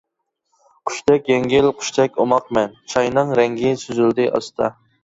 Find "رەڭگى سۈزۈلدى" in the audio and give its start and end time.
3.43-4.29